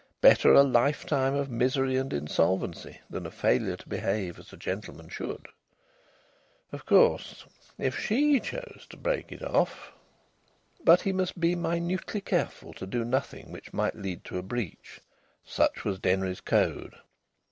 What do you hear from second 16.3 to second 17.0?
code.